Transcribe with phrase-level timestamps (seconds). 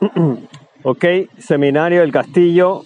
[0.82, 1.04] Ok,
[1.36, 2.84] Seminario del Castillo,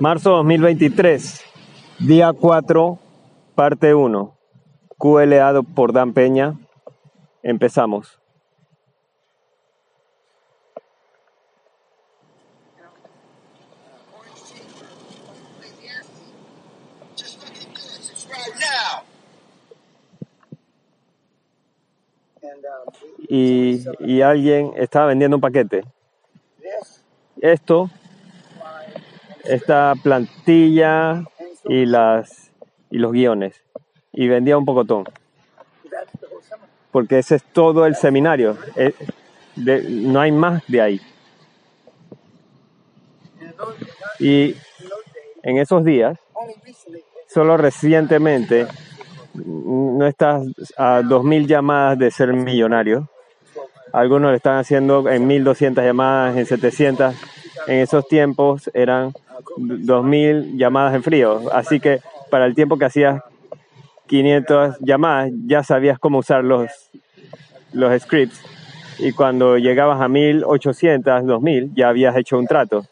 [0.00, 1.44] marzo 2023,
[2.00, 2.98] día 4,
[3.54, 4.36] parte 1,
[4.98, 6.58] QLA por Dan Peña.
[7.44, 8.18] Empezamos.
[23.28, 25.84] Y, y alguien estaba vendiendo un paquete.
[27.40, 27.90] Esto,
[29.44, 31.24] esta plantilla
[31.64, 32.50] y las
[32.90, 33.62] y los guiones.
[34.12, 35.04] Y vendía un pocotón.
[36.90, 38.56] Porque ese es todo el seminario.
[38.76, 38.94] Eh,
[39.56, 41.00] no hay más de ahí.
[44.18, 44.56] Y
[45.42, 46.18] en esos días,
[47.28, 48.66] solo recientemente,
[49.44, 53.08] no estás a 2.000 llamadas de ser millonario.
[53.92, 57.14] Algunos lo están haciendo en 1.200 llamadas, en 700.
[57.66, 59.12] En esos tiempos eran
[59.56, 61.42] 2.000 llamadas en frío.
[61.52, 62.00] Así que
[62.30, 63.22] para el tiempo que hacías
[64.06, 66.70] 500 llamadas, ya sabías cómo usar los,
[67.72, 68.40] los scripts.
[68.98, 72.84] Y cuando llegabas a 1.800, 2.000, ya habías hecho un trato.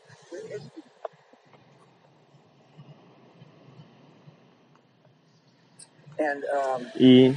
[6.98, 7.34] Y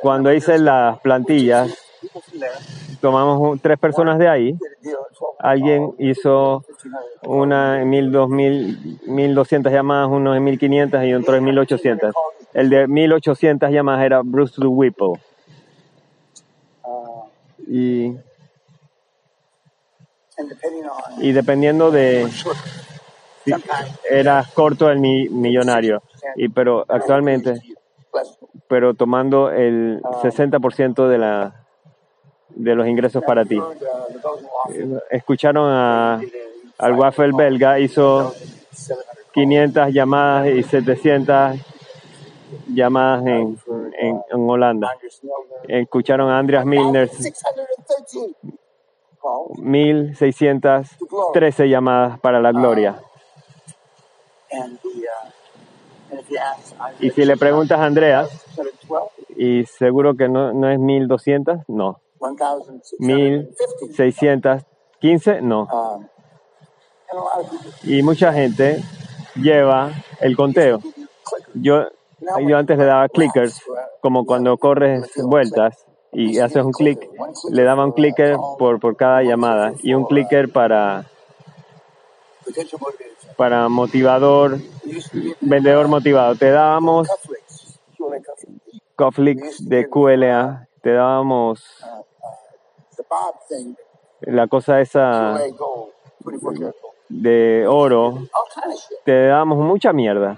[0.00, 1.70] cuando hice las plantillas,
[3.00, 4.58] tomamos un- tres personas de ahí.
[5.38, 6.64] Alguien hizo
[7.26, 12.12] una en 1.000, 2.000, 1.200 llamadas, uno en 1.500 y otro en 1.800.
[12.54, 15.14] El de 1.800 llamadas era Bruce Whipple.
[17.66, 18.14] Y,
[21.18, 22.28] y dependiendo de
[23.44, 23.52] si
[24.10, 26.02] era corto el mi- millonario.
[26.36, 27.60] Y pero actualmente,
[28.68, 31.60] pero tomando el 60% de la
[32.48, 33.60] de los ingresos para ti.
[35.10, 36.20] Escucharon a,
[36.78, 38.32] al Waffle belga, hizo
[39.32, 41.56] 500 llamadas y 700
[42.68, 43.58] llamadas en,
[43.98, 44.90] en, en Holanda.
[45.66, 47.10] Escucharon a Andreas Milner,
[49.58, 53.00] 1613 llamadas para la gloria.
[57.00, 58.30] Y si le preguntas a Andreas,
[59.36, 62.00] y seguro que no, no es 1200, no.
[62.98, 65.68] 1615, no.
[67.82, 68.82] Y mucha gente
[69.34, 70.80] lleva el conteo.
[71.54, 71.88] Yo,
[72.46, 73.60] yo antes le daba clickers,
[74.00, 77.10] como cuando corres vueltas y haces un clic,
[77.50, 81.04] le daba un clicker por, por cada llamada y un clicker para,
[83.36, 84.58] para motivador,
[85.40, 86.34] vendedor motivado.
[86.36, 87.08] Te dábamos
[88.96, 91.64] Coflix de QLA, te dábamos
[94.20, 95.38] la cosa esa
[97.08, 98.26] de oro,
[99.04, 100.36] te dábamos mucha mierda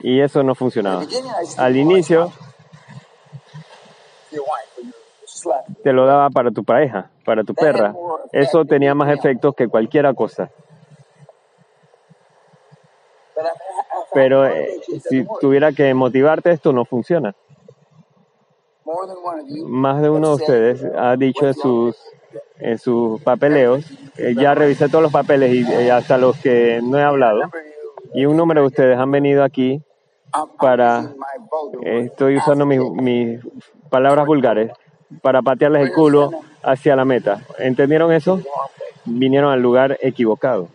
[0.00, 1.04] y eso no funcionaba.
[1.56, 2.32] Al inicio
[5.82, 7.94] te lo daba para tu pareja, para tu perra.
[8.32, 10.50] Eso tenía más efectos que cualquier cosa.
[14.12, 17.34] Pero eh, si tuviera que motivarte, esto no funciona.
[19.66, 21.96] Más de uno de ustedes ha dicho en sus,
[22.58, 23.84] en sus papeleos,
[24.16, 27.42] eh, ya revisé todos los papeles y eh, hasta los que no he hablado,
[28.14, 29.80] y un número de ustedes han venido aquí
[30.58, 31.12] para,
[31.84, 33.40] eh, estoy usando mis, mis
[33.90, 34.72] palabras vulgares,
[35.22, 36.30] para patearles el culo
[36.62, 37.42] hacia la meta.
[37.58, 38.40] ¿Entendieron eso?
[39.04, 40.68] Vinieron al lugar equivocado.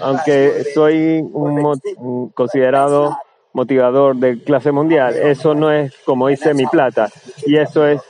[0.00, 3.16] Aunque soy un considerado
[3.54, 5.14] motivador de clase mundial.
[5.16, 7.08] Eso no es como hice mi plata.
[7.46, 8.02] Y eso es,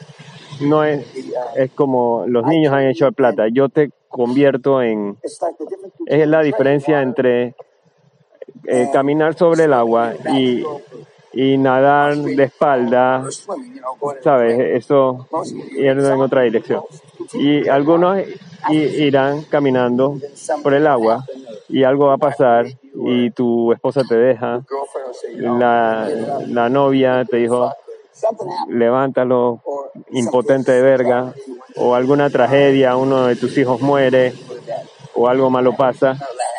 [0.60, 1.06] no es,
[1.54, 3.44] es como los niños han hecho de plata.
[3.52, 5.18] Yo te convierto en,
[6.06, 7.54] es la diferencia entre
[8.66, 10.64] eh, caminar sobre el agua y,
[11.34, 13.24] y nadar de espalda,
[14.22, 14.58] ¿sabes?
[14.58, 15.26] Eso
[15.76, 16.82] ir en otra dirección.
[17.32, 18.18] Y algunos
[18.70, 20.16] irán caminando
[20.62, 21.24] por el agua
[21.68, 24.62] y algo va a pasar y tu esposa te deja,
[25.36, 26.08] la,
[26.46, 27.72] la novia te dijo,
[28.68, 29.60] levántalo,
[30.12, 31.34] impotente de verga,
[31.76, 34.32] o alguna tragedia, uno de tus hijos muere,
[35.14, 36.16] o algo malo pasa,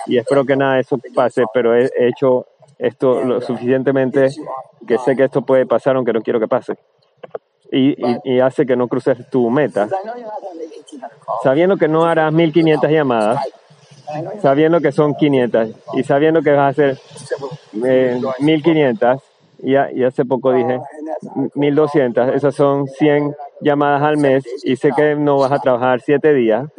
[0.07, 2.45] y espero que nada de eso pase, pero he hecho
[2.87, 4.29] esto lo suficientemente
[4.87, 6.77] que sé que esto puede pasar aunque no quiero que pase.
[7.71, 9.89] Y, y, hace que no cruces tu meta.
[11.43, 13.43] Sabiendo que no harás 1500 llamadas,
[14.41, 16.97] sabiendo que son 500 y sabiendo que vas a hacer
[17.83, 19.21] eh, 1500,
[19.63, 20.79] y, y hace poco dije
[21.55, 26.33] 1200, esas son 100 llamadas al mes y sé que no vas a trabajar 7
[26.33, 26.69] días,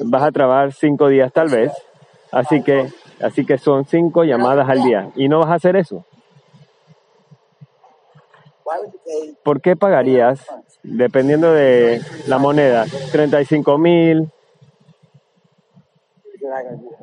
[0.00, 1.72] vas a trabajar 5 días tal vez,
[2.32, 2.88] así que,
[3.20, 6.04] así que son 5 llamadas al día y no vas a hacer eso.
[9.42, 10.46] ¿Por qué pagarías,
[10.82, 14.30] dependiendo de la moneda, 35 mil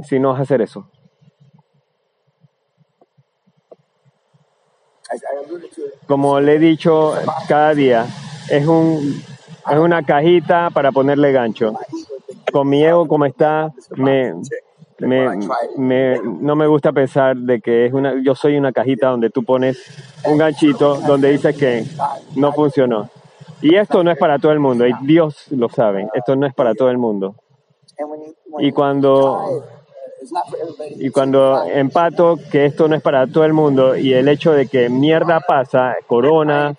[0.04, 0.88] si no vas a hacer eso?
[6.08, 7.14] Como le he dicho
[7.48, 8.06] cada día,
[8.50, 9.22] es, un,
[9.70, 11.74] es una cajita para ponerle gancho.
[12.52, 14.34] Con mi ego como está, me,
[15.08, 19.44] me, no me gusta pensar de que es una, yo soy una cajita donde tú
[19.44, 19.84] pones
[20.26, 21.86] un ganchito donde dice que
[22.36, 23.10] no funcionó.
[23.62, 26.54] Y esto no es para todo el mundo, y Dios lo sabe, esto no es
[26.54, 27.36] para todo el mundo.
[28.60, 29.64] Y cuando
[30.98, 34.68] y cuando empato que esto no es para todo el mundo y el hecho de
[34.68, 36.76] que mierda pasa, corona,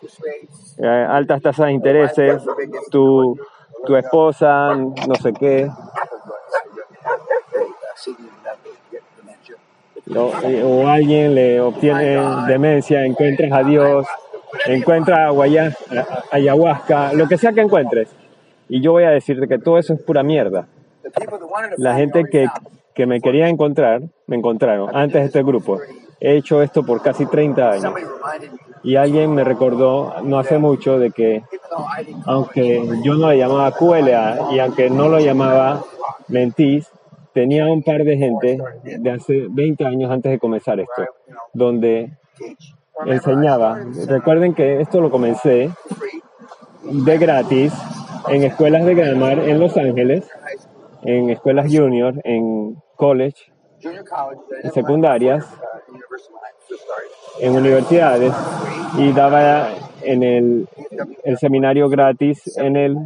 [0.79, 2.43] eh, altas tasas de intereses,
[2.91, 3.37] tu,
[3.85, 5.69] tu esposa, no sé qué,
[10.44, 14.06] eh, o alguien le obtiene demencia, encuentres a Dios,
[14.66, 15.31] encuentra
[16.31, 18.08] ayahuasca, lo que sea que encuentres.
[18.69, 20.66] Y yo voy a decirte que todo eso es pura mierda.
[21.76, 22.46] La gente que
[22.94, 25.78] que me quería encontrar, me encontraron antes de este grupo.
[26.20, 27.94] He hecho esto por casi 30 años.
[28.84, 31.43] Y alguien me recordó no hace mucho de que,
[32.26, 35.82] aunque yo no le llamaba QLA y aunque no lo llamaba
[36.28, 36.90] Mentis,
[37.32, 41.05] tenía un par de gente de hace 20 años antes de comenzar esto,
[41.52, 42.12] donde
[43.06, 43.81] enseñaba.
[44.06, 45.70] Recuerden que esto lo comencé
[46.84, 47.73] de gratis
[48.29, 50.29] en escuelas de grammar en Los Ángeles
[51.05, 53.52] en escuelas junior, en college,
[54.62, 55.44] en secundarias,
[57.40, 58.32] en universidades
[58.96, 59.70] y daba
[60.02, 60.69] en el,
[61.25, 62.96] el seminario gratis en el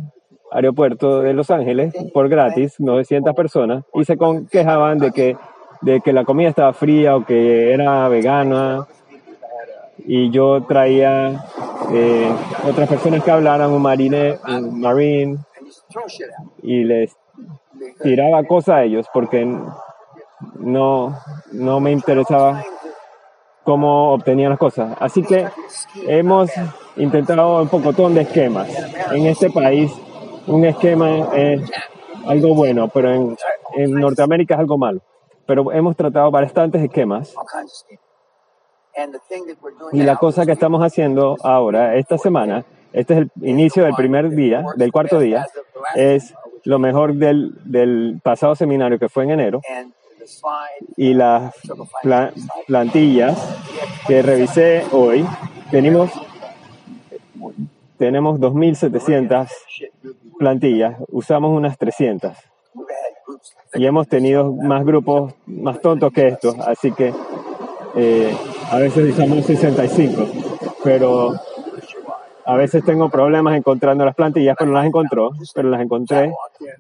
[0.51, 4.17] aeropuerto de Los Ángeles por gratis, 900 personas, y se
[4.51, 5.37] quejaban de que,
[5.83, 8.87] de que la comida estaba fría o que era vegana.
[10.09, 11.45] Y yo traía
[11.93, 12.31] eh,
[12.69, 15.39] otras personas que hablaran un marine, un marine,
[16.63, 17.17] y les
[18.03, 19.45] tiraba cosas a ellos porque
[20.59, 21.19] no,
[21.53, 22.63] no me interesaba
[23.65, 24.97] cómo obtenían las cosas.
[25.01, 25.49] Así que
[26.07, 26.51] hemos
[26.97, 28.69] intentado un pocotón de esquemas.
[29.11, 29.93] En este país
[30.47, 31.63] un esquema es
[32.27, 33.37] algo bueno, pero en,
[33.75, 35.01] en Norteamérica es algo malo.
[35.47, 37.35] Pero hemos tratado bastantes esquemas.
[39.93, 44.31] Y la cosa que estamos haciendo ahora, esta semana, este es el inicio del primer
[44.31, 45.47] día, del cuarto día,
[45.95, 46.35] es
[46.65, 49.61] lo mejor del, del pasado seminario que fue en enero
[50.97, 51.55] y las
[52.67, 53.39] plantillas
[54.07, 55.25] que revisé hoy,
[55.71, 56.11] tenemos,
[57.99, 59.49] tenemos 2.700
[60.39, 62.37] plantillas, usamos unas 300
[63.75, 67.13] y hemos tenido más grupos más tontos que estos, así que
[67.95, 68.37] eh,
[68.71, 70.27] a veces usamos 65,
[70.85, 71.35] pero
[72.45, 76.33] a veces tengo problemas encontrando las plantillas, pero las encontró, pero las encontré.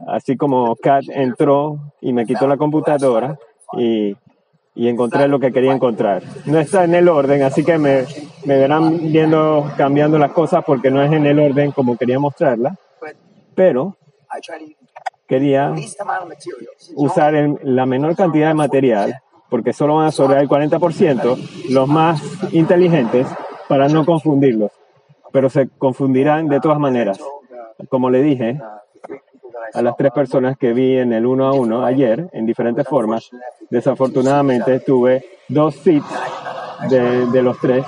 [0.07, 3.37] Así como Kat entró y me quitó la computadora
[3.77, 4.17] y,
[4.77, 6.23] y encontré lo que quería encontrar.
[6.45, 8.05] No está en el orden, así que me,
[8.45, 12.77] me verán viendo cambiando las cosas porque no es en el orden como quería mostrarla.
[13.57, 13.97] Pero
[15.27, 15.75] quería
[16.95, 19.21] usar la menor cantidad de material
[19.51, 22.23] porque solo van a sobrar el 40%, los más
[22.53, 23.27] inteligentes,
[23.69, 24.71] para no confundirlos
[25.37, 27.19] pero se confundirán de todas maneras.
[27.91, 28.59] Como le dije
[29.75, 33.29] a las tres personas que vi en el uno a uno ayer, en diferentes formas,
[33.69, 36.07] desafortunadamente tuve dos seats
[36.89, 37.85] de, de los tres.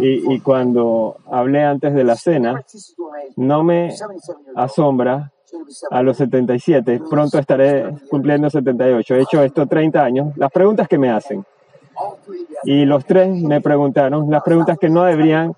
[0.00, 2.64] Y, cuando hablé antes de la cena,
[3.36, 3.94] no me
[4.54, 5.32] asombra
[5.90, 9.14] a los 77, pronto estaré cumpliendo 78.
[9.14, 10.36] He hecho esto 30 años.
[10.36, 11.44] Las preguntas que me hacen.
[12.64, 15.54] Y los tres me preguntaron las preguntas que no deberían,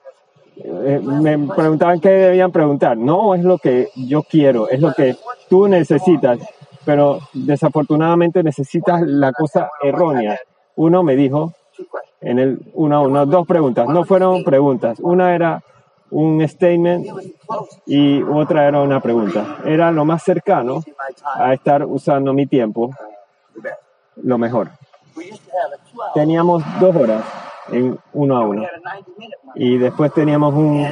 [0.57, 2.97] eh, me preguntaban qué debían preguntar.
[2.97, 5.17] No es lo que yo quiero, es lo que
[5.49, 6.39] tú necesitas,
[6.85, 10.39] pero desafortunadamente necesitas la cosa errónea.
[10.77, 11.53] Uno me dijo
[12.21, 14.99] en el uno a uno, dos preguntas, no fueron preguntas.
[15.01, 15.63] Una era
[16.11, 17.07] un statement
[17.87, 19.59] y otra era una pregunta.
[19.65, 20.83] Era lo más cercano
[21.35, 22.91] a estar usando mi tiempo
[24.23, 24.71] lo mejor.
[26.15, 27.25] Teníamos dos horas
[27.71, 28.67] en uno a uno
[29.55, 30.87] y después teníamos un,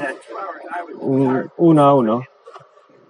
[1.00, 2.23] un uno a uno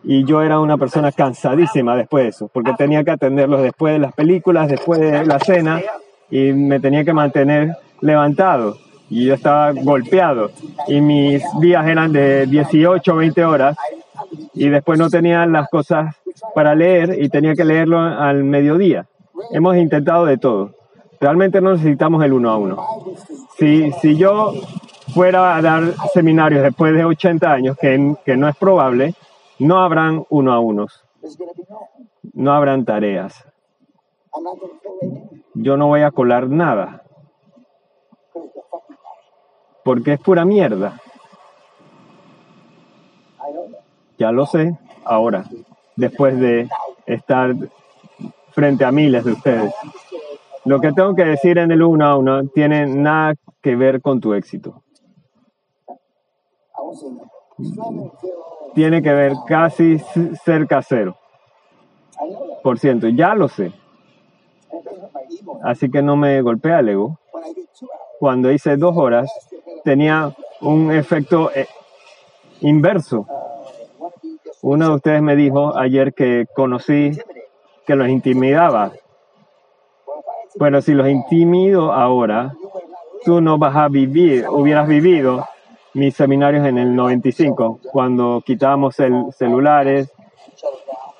[0.04, 3.98] y yo era una persona cansadísima después de eso, porque tenía que atenderlos después de
[3.98, 5.82] las películas, después de la cena,
[6.30, 8.76] y me tenía que mantener levantado.
[9.10, 10.50] Y yo estaba golpeado.
[10.86, 13.76] Y mis días eran de 18 o 20 horas.
[14.54, 16.14] Y después no tenía las cosas
[16.54, 19.06] para leer y tenía que leerlo al mediodía.
[19.50, 20.74] Hemos intentado de todo.
[21.20, 22.86] Realmente no necesitamos el uno a uno.
[23.56, 24.52] Si, si yo
[25.14, 29.14] fuera a dar seminarios después de 80 años, que, que no es probable,
[29.58, 31.04] no habrán uno a unos.
[32.34, 33.44] No habrán tareas.
[35.54, 37.02] Yo no voy a colar nada.
[39.88, 41.00] Porque es pura mierda.
[44.18, 45.46] Ya lo sé ahora,
[45.96, 46.68] después de
[47.06, 47.54] estar
[48.50, 49.74] frente a miles de ustedes.
[50.66, 54.20] Lo que tengo que decir en el uno a uno tiene nada que ver con
[54.20, 54.82] tu éxito.
[58.74, 59.98] Tiene que ver casi
[60.44, 61.16] cerca cero.
[62.62, 63.72] Por ciento, ya lo sé.
[65.62, 67.18] Así que no me golpea el ego.
[68.18, 69.30] Cuando hice dos horas,
[69.88, 71.66] tenía un efecto eh,
[72.60, 73.26] inverso.
[74.60, 77.12] Uno de ustedes me dijo ayer que conocí
[77.86, 78.92] que los intimidaba.
[80.56, 82.54] Bueno, si los intimido ahora,
[83.24, 85.46] tú no vas a vivir, hubieras vivido
[85.94, 90.12] mis seminarios en el 95, cuando quitábamos el celulares,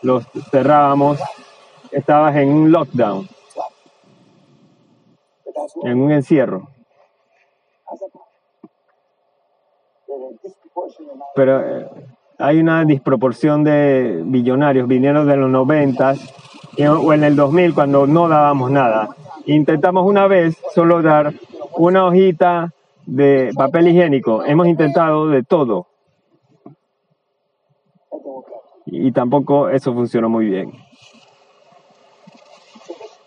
[0.02, 1.18] los cerrábamos,
[1.90, 3.26] estabas en un lockdown,
[5.84, 6.68] en un encierro.
[11.34, 11.87] Pero eh,
[12.38, 16.14] hay una disproporción de billonarios, vinieron de los 90
[16.87, 19.08] o en el 2000 cuando no dábamos nada.
[19.46, 21.32] Intentamos una vez solo dar
[21.76, 22.72] una hojita
[23.06, 24.44] de papel higiénico.
[24.44, 25.87] Hemos intentado de todo.
[28.87, 30.72] Y tampoco eso funcionó muy bien.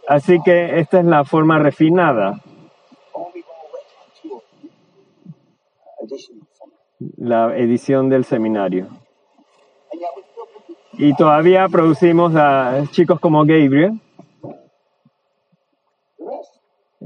[0.08, 2.40] Así que esta es la forma refinada.
[7.18, 8.88] La edición del seminario.
[10.94, 14.00] Y todavía producimos a chicos como Gabriel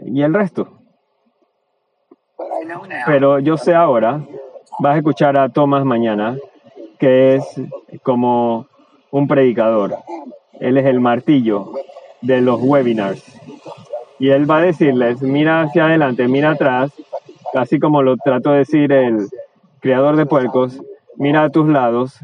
[0.06, 0.68] y el resto.
[3.06, 4.22] Pero yo sé ahora,
[4.80, 6.38] vas a escuchar a Tomás mañana,
[7.00, 7.62] que es
[8.04, 8.68] como
[9.12, 9.96] un predicador.
[10.60, 11.72] Él es el martillo
[12.22, 13.24] de los webinars.
[14.20, 16.92] Y él va a decirles, mira hacia adelante, mira atrás,
[17.54, 19.28] así como lo trató de decir el
[19.86, 20.82] creador de puercos,
[21.16, 22.20] mira a tus lados,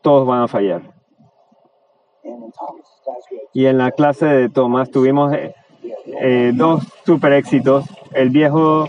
[0.00, 0.80] todos van a fallar.
[3.52, 7.84] Y en la clase de Tomás tuvimos eh, dos super éxitos.
[8.14, 8.88] El viejo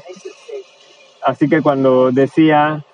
[1.22, 2.86] Así que cuando decía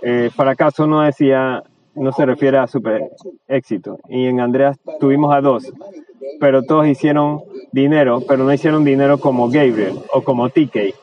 [0.00, 1.64] eh, fracaso no decía,
[1.96, 3.10] no se refiere a super
[3.48, 3.98] éxito.
[4.08, 5.72] Y en Andreas tuvimos a dos,
[6.38, 7.42] pero todos hicieron
[7.72, 11.01] dinero, pero no hicieron dinero como Gabriel o como TK.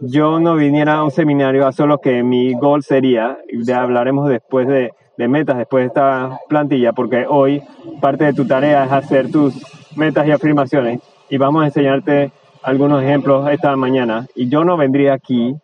[0.00, 3.38] Yo no viniera a un seminario a solo que mi gol sería,
[3.74, 7.62] hablaremos después de, de metas, después de esta plantilla, porque hoy
[8.00, 9.54] parte de tu tarea es hacer tus
[9.96, 11.00] metas y afirmaciones.
[11.28, 14.26] Y vamos a enseñarte algunos ejemplos esta mañana.
[14.34, 15.54] Y yo no vendría aquí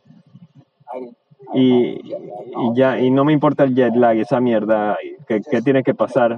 [1.55, 1.99] y,
[2.75, 6.37] ya y no me importa el jet lag, esa mierda que, que tiene que pasar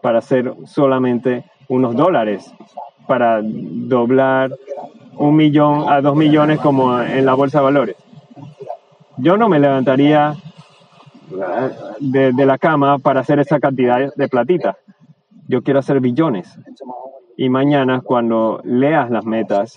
[0.00, 2.54] para hacer solamente unos dólares,
[3.08, 4.52] para doblar
[5.18, 7.96] un millón a dos millones como en la bolsa de valores.
[9.18, 10.34] Yo no me levantaría
[11.30, 14.76] eh, de, la cama para hacer esa cantidad de platita.
[15.48, 16.58] Yo quiero hacer billones.
[17.36, 19.74] Y mañana, cuando leas las metas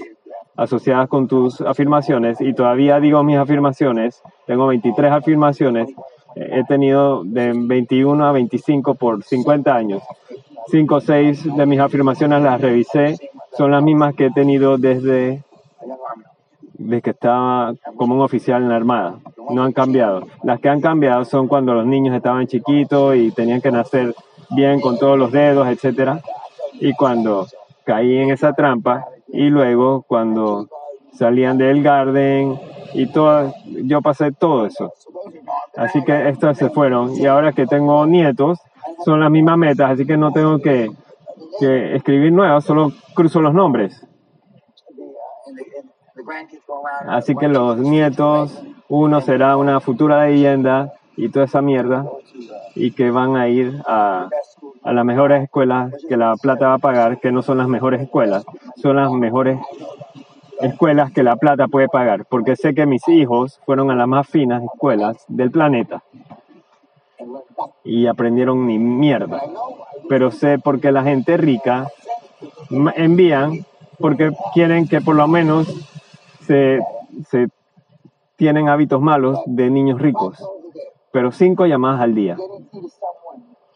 [0.56, 5.90] asociadas con tus afirmaciones, y todavía digo mis afirmaciones, tengo 23 afirmaciones,
[6.36, 10.04] he tenido de 21 a 25 por 50 años.
[10.68, 13.18] 5 o 6 de mis afirmaciones las revisé,
[13.60, 15.44] son las mismas que he tenido desde
[16.76, 19.20] de que estaba como un oficial en la Armada.
[19.50, 20.28] No han cambiado.
[20.44, 24.16] Las que han cambiado son cuando los niños estaban chiquitos y tenían que nacer
[24.52, 26.22] bien con todos los dedos, etcétera.
[26.80, 27.48] Y cuando
[27.84, 30.70] caí en esa trampa y luego cuando
[31.12, 32.58] salían del garden
[32.94, 34.94] y todo, yo pasé todo eso.
[35.76, 38.58] Así que estos se fueron y ahora que tengo nietos
[39.04, 40.90] son las mismas metas, así que no tengo que,
[41.60, 44.06] que escribir nuevas, solo cruzo los nombres.
[47.08, 52.06] Así que los nietos, uno será una futura leyenda y toda esa mierda,
[52.76, 54.30] y que van a ir a,
[54.84, 58.02] a las mejores escuelas que la plata va a pagar, que no son las mejores
[58.02, 58.46] escuelas,
[58.78, 59.60] son las mejores
[60.62, 64.28] escuelas que la plata puede pagar, porque sé que mis hijos fueron a las más
[64.28, 66.04] finas escuelas del planeta
[67.84, 69.42] y aprendieron ni mierda.
[70.08, 71.88] Pero sé por qué la gente rica
[72.96, 73.66] envían
[74.00, 75.68] porque quieren que por lo menos
[76.46, 76.80] se,
[77.30, 77.48] se
[78.36, 80.38] tienen hábitos malos de niños ricos.
[81.12, 82.38] Pero cinco llamadas al día.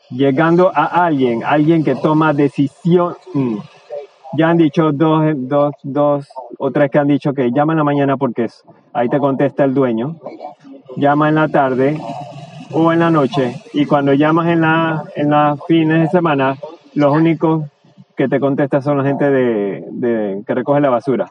[0.10, 3.16] Llegando a alguien, alguien que toma decisión.
[3.34, 3.58] Mm,
[4.38, 6.28] ya han dicho dos, dos, dos
[6.58, 8.48] o tres que han dicho que llama en la mañana porque
[8.94, 10.16] ahí te contesta el dueño.
[10.96, 12.00] Llama en la tarde
[12.72, 13.56] o en la noche.
[13.74, 16.56] Y cuando llamas en la, en fines de semana,
[16.94, 17.66] los únicos
[18.16, 21.28] que te contestan son la gente de, de, que recoge la basura.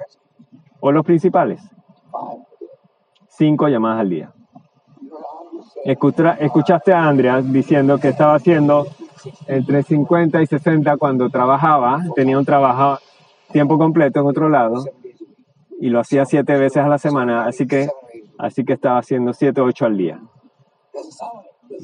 [0.81, 1.61] O los principales.
[3.29, 4.33] Cinco llamadas al día.
[5.85, 8.87] escuchaste a Andrea diciendo que estaba haciendo
[9.47, 12.99] entre 50 y 60 cuando trabajaba, tenía un trabajo
[13.53, 14.85] tiempo completo en otro lado
[15.81, 17.89] y lo hacía siete veces a la semana, así que,
[18.39, 20.21] así que estaba haciendo siete o ocho al día.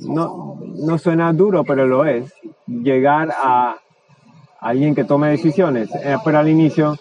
[0.06, 2.32] No, no suena duro, pero lo es.
[2.66, 3.76] Llegar a
[4.60, 6.96] alguien que tome decisiones, eh, pero al inicio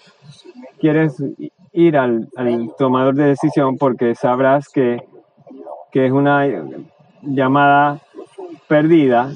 [0.80, 1.22] quieres
[1.74, 2.30] ir al,
[2.78, 5.04] tomador de decisión porque sabrás que,
[5.92, 6.46] que es una
[7.22, 8.00] llamada
[8.68, 9.32] perdida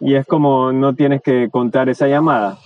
[0.00, 2.58] y es como no tienes que contar esa llamada.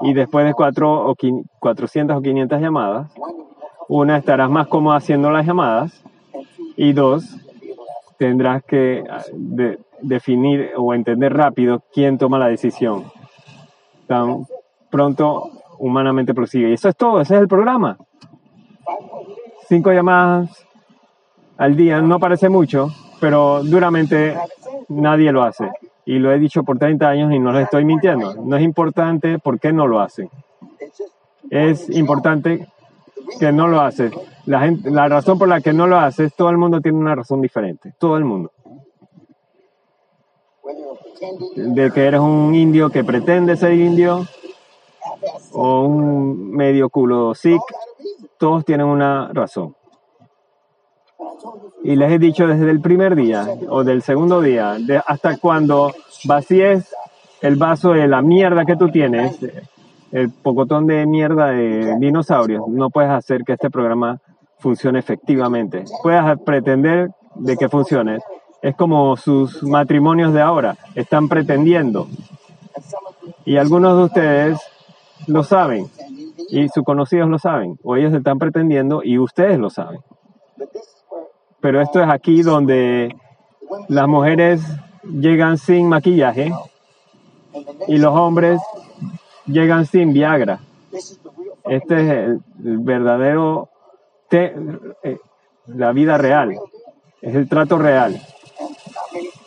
[0.00, 1.14] Y después de cuatro o
[1.60, 3.12] 400 o 500 llamadas,
[3.88, 6.01] una, estarás más cómodo haciendo las llamadas
[6.76, 7.24] y dos,
[8.18, 9.22] tendrás que ah,
[10.00, 13.04] definir o entender rápido quién toma la decisión.
[14.06, 14.46] Tan
[14.90, 16.70] pronto humanamente prosigue.
[16.70, 17.96] Y eso es todo, ese es el programa.
[19.68, 20.66] Cinco llamadas
[21.56, 22.88] al día no parece mucho,
[23.20, 24.36] pero duramente
[24.88, 25.70] nadie lo hace.
[26.04, 28.34] Y lo he dicho por 30 años y no les estoy mintiendo.
[28.34, 30.28] No es importante por qué no lo hacen.
[31.50, 32.66] Es importante
[33.38, 34.10] que no lo hace.
[34.46, 37.14] La, gente, la razón por la que no lo hace, todo el mundo tiene una
[37.14, 37.94] razón diferente.
[37.98, 38.52] Todo el mundo.
[41.56, 44.26] De que eres un indio que pretende ser indio
[45.52, 47.62] o un medio culo sikh,
[48.38, 49.76] todos tienen una razón.
[51.84, 55.92] Y les he dicho desde el primer día o del segundo día, hasta cuando
[56.24, 56.94] vacíes
[57.40, 59.38] el vaso de la mierda que tú tienes,
[60.12, 64.20] el pocotón de mierda de dinosaurios, no puedes hacer que este programa
[64.58, 65.84] funcione efectivamente.
[66.02, 68.18] Puedes pretender de que funcione.
[68.60, 72.06] Es como sus matrimonios de ahora, están pretendiendo.
[73.44, 74.60] Y algunos de ustedes
[75.26, 75.86] lo saben,
[76.50, 80.00] y sus conocidos lo saben, o ellos están pretendiendo y ustedes lo saben.
[81.60, 83.16] Pero esto es aquí donde
[83.88, 84.62] las mujeres
[85.04, 86.52] llegan sin maquillaje
[87.88, 88.60] y los hombres
[89.46, 90.60] llegan sin Viagra.
[91.64, 92.40] Este es el,
[92.78, 93.68] verdadero,
[94.30, 95.18] eh,
[95.66, 96.56] la vida real,
[97.20, 98.20] es el trato real.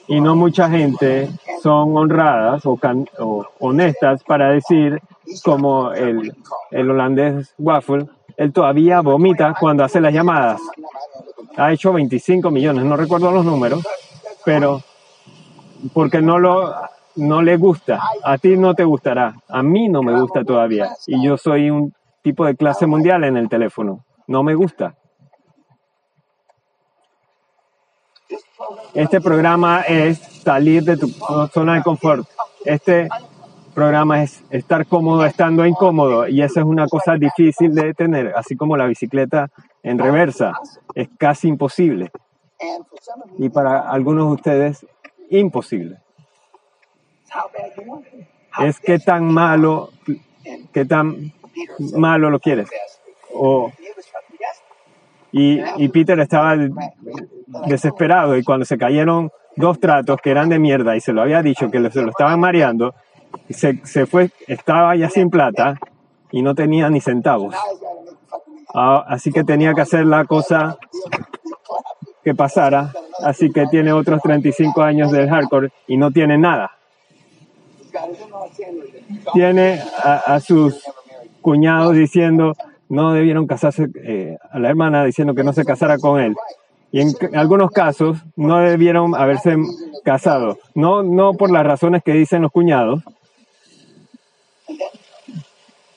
[0.08, 1.30] Y no mucha gente
[1.62, 2.80] son honradas o,
[3.20, 5.02] o honestas para decir,
[5.44, 6.34] como el,
[6.72, 10.62] el holandés Waffle, él todavía vomita cuando hace las llamadas
[11.58, 13.86] ha hecho 25 millones, no recuerdo los números,
[14.44, 14.82] pero
[15.94, 16.74] porque no lo
[17.16, 21.24] no le gusta, a ti no te gustará, a mí no me gusta todavía y
[21.24, 24.96] yo soy un tipo de clase mundial en el teléfono, no me gusta.
[28.94, 31.08] Este programa es salir de tu
[31.54, 32.26] zona de confort.
[32.64, 33.10] Este
[33.74, 38.56] programa es estar cómodo estando incómodo y esa es una cosa difícil de tener, así
[38.56, 39.50] como la bicicleta
[39.84, 40.54] en reversa.
[40.96, 42.10] Es casi imposible.
[43.38, 44.88] Y para algunos de ustedes,
[45.30, 46.05] imposible.
[48.60, 49.92] Es que tan malo,
[50.74, 51.34] que tan
[51.96, 52.70] malo lo quieres.
[55.32, 56.56] y, y Peter estaba
[57.68, 61.42] desesperado y cuando se cayeron dos tratos que eran de mierda y se lo había
[61.42, 62.94] dicho que se lo estaban mareando,
[63.50, 65.78] se, se fue, estaba ya sin plata
[66.32, 67.56] y no tenía ni centavos.
[68.74, 70.78] Ah, así que tenía que hacer la cosa
[72.24, 72.92] que pasara.
[73.24, 76.72] Así que tiene otros 35 años del hardcore y no tiene nada.
[79.34, 80.84] Tiene a, sus
[81.42, 82.54] cuñados diciendo
[82.88, 86.36] no debieron casarse, eh, a la hermana diciendo que no se casara con él.
[86.92, 89.56] Y en algunos casos no debieron haberse
[90.04, 90.60] casado.
[90.76, 93.04] No, no por las razones que dicen los cuñados.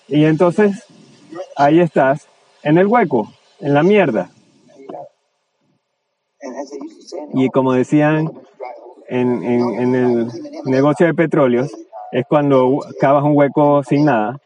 [0.09, 0.85] Y entonces
[1.57, 2.27] ahí estás
[2.63, 4.31] en el hueco, en la mierda.
[7.35, 8.33] Y como decían
[9.09, 10.29] en, en, el
[10.65, 11.71] negocio de petróleos,
[12.13, 14.39] es cuando cavas un hueco sin nada.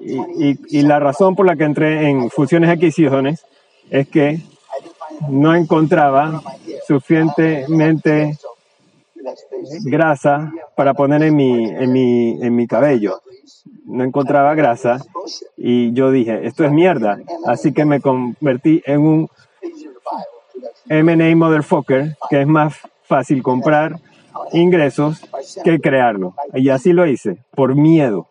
[0.00, 3.46] Y, y, la razón por la que entré en fusiones y adquisiciones
[3.88, 4.40] es que
[5.30, 6.42] no encontraba
[6.86, 8.36] suficientemente
[9.84, 13.20] grasa para poner en mi, en mi, en mi cabello.
[13.84, 14.98] No encontraba grasa
[15.56, 17.18] y yo dije, esto es mierda.
[17.46, 19.28] Así que me convertí en un
[20.88, 23.98] M&A Motherfucker, que es más fácil comprar
[24.52, 25.20] ingresos
[25.64, 26.34] que crearlo.
[26.54, 28.26] Y así lo hice, por miedo,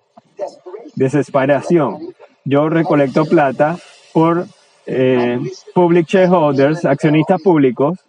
[0.95, 1.99] desesperación.
[2.43, 3.77] Yo recolecto plata
[4.13, 4.45] por
[4.85, 5.39] eh,
[5.73, 7.99] public shareholders, accionistas públicos,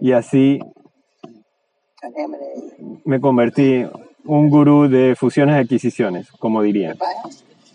[0.00, 0.60] y así
[3.04, 3.84] me convertí
[4.24, 6.96] un gurú de fusiones y adquisiciones, como dirían.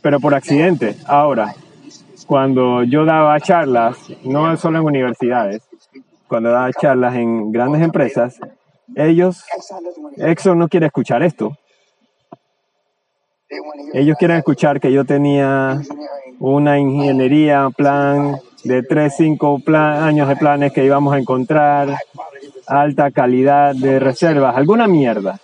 [0.02, 0.96] Pero por accidente.
[1.06, 1.54] Ahora,
[2.28, 5.62] cuando yo daba charlas, no solo en universidades,
[6.30, 8.40] cuando daba charlas en grandes empresas,
[8.96, 9.44] ellos,
[10.18, 11.58] Exxon no quiere escuchar esto.
[13.94, 15.82] Ellos quieren escuchar que yo tenía
[16.40, 21.98] una ingeniería, plan de 3, 5 años de planes que íbamos a encontrar,
[22.68, 25.40] alta calidad de reservas, alguna mierda.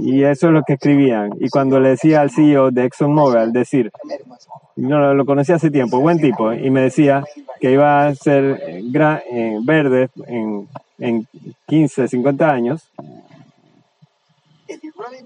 [0.00, 1.30] Y eso es lo que escribían.
[1.38, 3.92] Y cuando le decía al CEO de ExxonMobil, decir,
[4.76, 7.24] no lo conocí hace tiempo, buen tipo, y me decía
[7.60, 11.26] que iba a ser eh, verde en, en
[11.66, 12.90] 15, 50 años,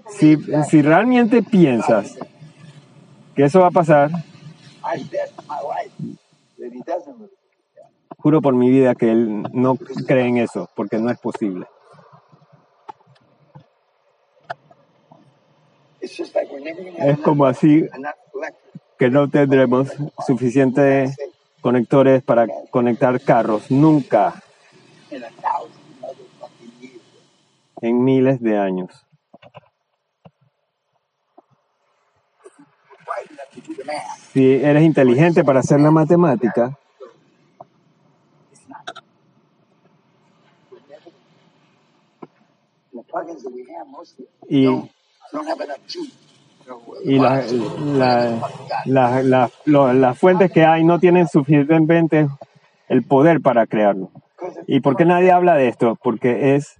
[0.09, 0.37] si,
[0.69, 2.17] si realmente piensas
[3.35, 4.11] que eso va a pasar,
[8.17, 11.65] juro por mi vida que él no cree en eso, porque no es posible.
[16.01, 17.87] Es como así
[18.99, 19.87] que no tendremos
[20.27, 21.15] suficientes
[21.61, 24.43] conectores para conectar carros, nunca,
[27.81, 28.91] en miles de años.
[34.33, 36.77] Si eres inteligente para hacer la matemática,
[44.49, 44.67] y,
[47.03, 47.19] y
[48.85, 52.27] las fuentes que hay no tienen suficientemente
[52.87, 54.11] el poder para crearlo.
[54.67, 55.97] ¿Y por qué nadie habla de esto?
[56.01, 56.77] Porque es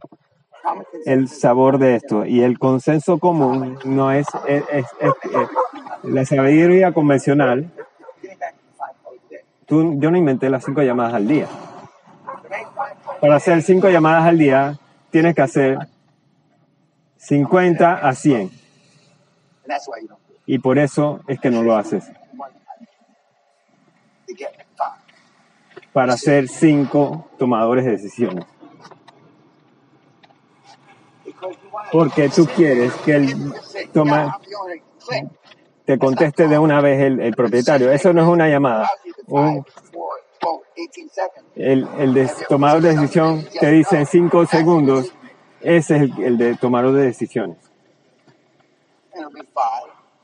[1.06, 4.28] el sabor de esto y el consenso común no es,
[6.04, 7.71] la sabiduría convencional.
[9.65, 11.47] Tú, yo no inventé las cinco llamadas al día.
[13.21, 14.78] Para hacer cinco llamadas al día
[15.12, 15.78] tienes que hacer
[17.17, 18.59] 50 a 100.
[20.45, 22.05] Y por eso es que no lo haces.
[25.93, 28.45] Para hacer cinco tomadores de decisiones.
[31.91, 33.53] Porque tú quieres que el
[33.91, 34.39] toma,
[35.86, 37.91] te conteste de una vez el, propietario.
[37.91, 38.88] Eso no es una llamada.
[41.55, 45.13] el, el tomador de decisión te dice en cinco segundos,
[45.62, 47.58] ese es el, de tomador de decisiones.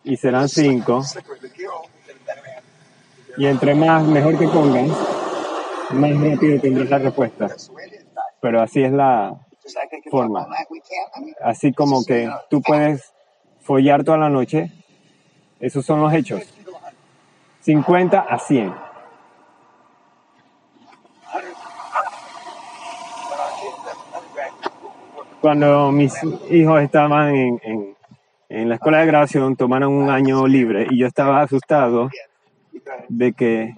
[0.03, 1.01] Y serán cinco.
[3.37, 7.47] Y entre más mejor que pongan, más rápido tendrás la respuesta.
[8.39, 9.35] Pero así es la
[10.09, 10.47] forma.
[11.41, 13.11] Así como que tú puedes
[13.61, 14.71] follar toda la noche
[15.59, 16.43] esos son los hechos.
[17.61, 18.73] 50 a 100.
[25.41, 26.13] Cuando mis
[26.49, 27.94] hijos estaban en, en,
[28.49, 32.09] la escuela de grabación, tomaron un año libre y yo estaba asustado
[33.09, 33.73] de que,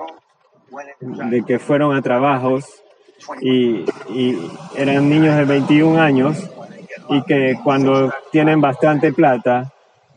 [0.99, 2.83] de que fueron a trabajos
[3.41, 6.49] y, y eran niños de 21 años
[7.09, 9.71] y que cuando tienen bastante plata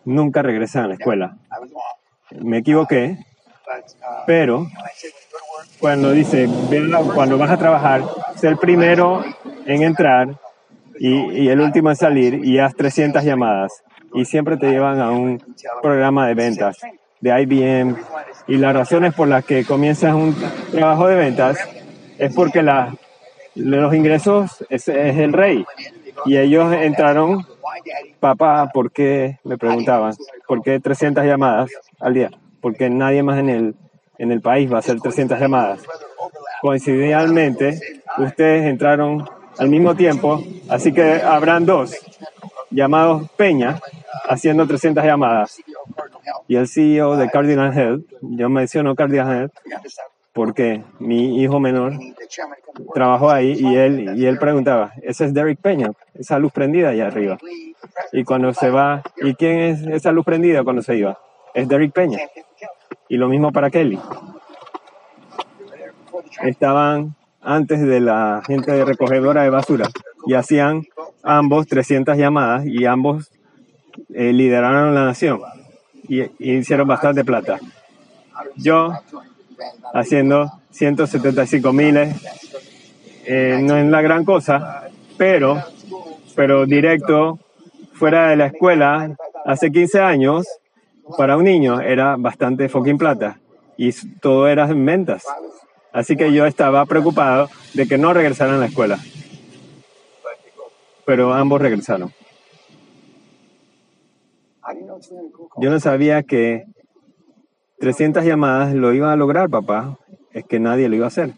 [0.05, 1.37] nunca regresan a la escuela.
[2.41, 3.19] Me equivoqué,
[4.27, 4.67] pero
[5.79, 6.49] cuando dice,
[7.15, 8.03] cuando vas a trabajar,
[8.37, 9.25] sé el primero
[9.67, 10.37] en entrar
[10.99, 13.83] y, el último en salir y haz 300 llamadas.
[14.15, 15.43] Y siempre te llevan a un
[15.83, 16.79] programa de ventas
[17.21, 17.97] de IBM.
[18.47, 20.35] Y las razones por las que comienzas un
[20.71, 21.59] trabajo de ventas
[22.19, 22.63] es porque
[23.55, 25.65] los ingresos es, es el rey.
[26.27, 27.47] Y ellos entraron,
[28.19, 29.39] papá, ¿por qué?
[29.45, 30.15] Me preguntaban,
[30.47, 32.31] ¿por qué 300 llamadas al día?
[32.61, 33.75] Porque nadie más en el,
[34.19, 35.81] en el país va a hacer 300 llamadas.
[36.61, 37.81] Coincidencialmente,
[38.19, 39.27] ustedes entraron
[39.59, 41.95] al mismo tiempo, así que habrán dos
[42.71, 43.81] llamados Peña
[44.29, 45.63] haciendo 300 llamadas.
[46.49, 49.53] Y el CEO de Cardinal Health, yo menciono Cardinal Health
[50.33, 51.95] porque mi hijo menor
[52.95, 57.09] trabajó ahí y él, y él preguntaba, ese es Derek Peña, esa luz prendida allá
[57.09, 57.39] arriba.
[58.13, 61.19] Y cuando se va, ¿y quién es esa luz prendida cuando se iba?
[61.53, 62.19] Es Derek Peña.
[63.09, 63.99] Y lo mismo para Kelly.
[66.43, 69.89] Estaban antes de la gente de recogedora de basura
[70.27, 70.85] y hacían
[71.23, 73.31] ambos 300 llamadas y ambos
[74.15, 75.41] eh, lideraron la nación
[76.09, 77.59] y, hicieron bastante plata.
[78.57, 78.93] Yo
[79.93, 82.17] haciendo 175 miles.
[83.25, 85.63] Eh, no es la gran cosa, pero,
[86.35, 87.39] pero directo,
[87.93, 90.47] fuera de la escuela, hace 15 años,
[91.17, 93.39] para un niño era bastante fucking plata.
[93.77, 95.25] Y todo era en ventas.
[95.93, 98.99] Así que yo estaba preocupado de que no regresaran a la escuela.
[101.05, 102.13] Pero ambos regresaron.
[105.57, 106.65] Yo no sabía que
[107.81, 109.99] 300 llamadas lo iba a lograr, papá.
[110.33, 111.35] Es que nadie lo iba a hacer.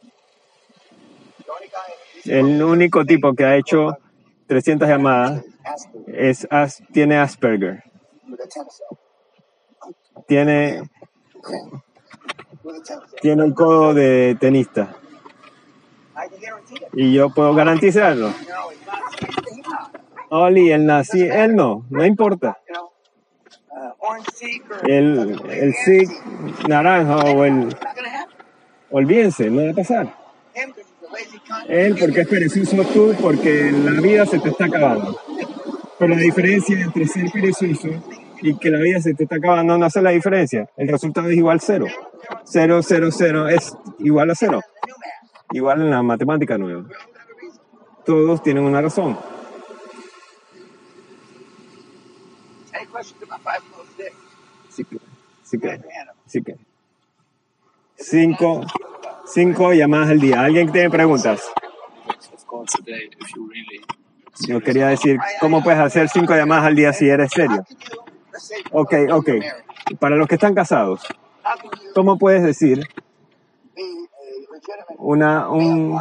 [2.25, 3.97] El único tipo que ha hecho
[4.47, 5.45] 300 llamadas
[6.07, 6.47] es,
[6.93, 7.83] tiene Asperger.
[10.29, 10.83] Tiene,
[13.21, 14.95] tiene un codo de tenista.
[16.93, 18.33] Y yo puedo garantizarlo.
[20.29, 22.59] Oli, él nací, él no, no importa
[24.87, 26.11] el, el SIG
[26.69, 27.75] naranja o el...
[28.91, 30.15] Olvídense, no va a pasar.
[31.69, 35.19] Él porque es perezoso tú, porque la vida se te está acabando.
[35.99, 37.89] Pero la diferencia entre ser perezoso
[38.43, 40.69] y que la vida se te está acabando no hace la diferencia.
[40.77, 41.87] El resultado es igual cero.
[42.45, 44.61] Cero, cero, cero es igual a cero.
[45.53, 46.85] Igual en la matemática nueva.
[48.05, 49.17] Todos tienen una razón.
[55.53, 55.81] Sí que,
[56.27, 56.57] sí que.
[57.97, 58.63] Cinco,
[59.27, 60.41] cinco llamadas al día.
[60.41, 61.43] ¿Alguien tiene preguntas?
[64.49, 67.63] Yo quería decir, ¿cómo puedes hacer cinco llamadas al día si eres serio?
[68.71, 69.29] Ok, ok.
[70.01, 71.03] Para los que están casados,
[71.95, 72.89] ¿cómo puedes decir
[74.97, 76.01] una, un,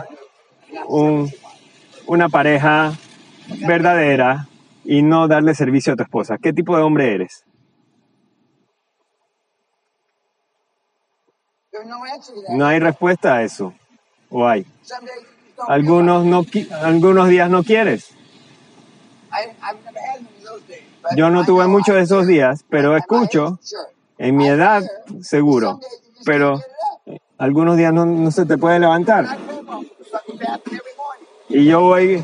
[0.88, 1.30] un,
[2.06, 2.94] una pareja
[3.68, 4.48] verdadera
[4.86, 6.38] y no darle servicio a tu esposa?
[6.42, 7.44] ¿Qué tipo de hombre eres?
[12.50, 13.74] No hay respuesta a eso.
[14.30, 14.66] ¿O hay?
[15.68, 16.46] Algunos, no,
[16.82, 18.10] algunos días no quieres.
[21.16, 23.60] Yo no tuve muchos de esos días, pero escucho,
[24.18, 24.84] en mi edad,
[25.22, 25.80] seguro.
[26.26, 26.62] Pero
[27.38, 29.38] algunos días no, no se te puede levantar.
[31.50, 32.24] Y yo voy,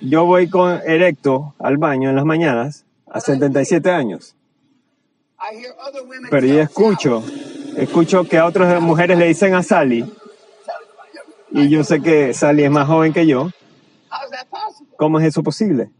[0.00, 4.36] yo voy con erecto al baño en las mañanas a 77 años.
[6.30, 7.22] Pero yo escucho
[7.76, 10.04] escucho que a otras mujeres le dicen a Sally,
[11.50, 13.50] y yo sé que Sally es más joven que yo,
[14.96, 15.90] ¿cómo es eso posible?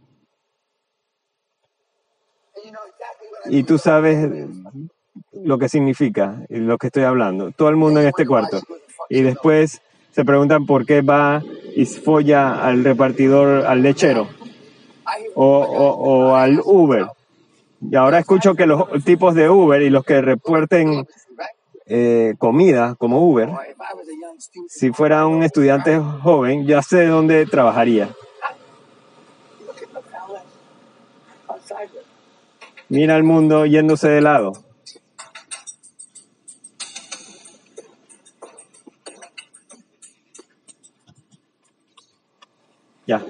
[3.47, 4.49] Y tú sabes
[5.33, 7.51] lo que significa y lo que estoy hablando.
[7.53, 8.61] Todo el mundo en este cuarto.
[9.11, 9.83] Y después
[10.13, 11.43] se preguntan por qué va
[11.77, 14.29] y folla al repartidor, al lechero
[15.35, 17.07] o, o al Uber.
[17.81, 21.07] Y ahora escucho que los tipos de Uber y los que reporten
[21.87, 23.51] eh, comida como Uber,
[24.69, 28.11] si fuera un estudiante joven, ya sé dónde trabajaría.
[32.89, 34.53] Mira el mundo yéndose de lado.
[43.07, 43.23] Ya.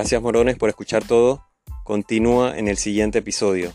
[0.00, 1.46] Gracias morones por escuchar todo.
[1.84, 3.70] Continúa en el siguiente episodio.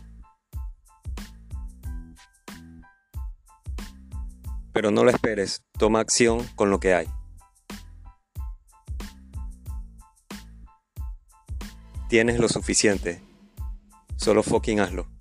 [4.73, 7.07] Pero no lo esperes, toma acción con lo que hay.
[12.09, 13.21] Tienes lo suficiente,
[14.15, 15.14] solo fucking hazlo.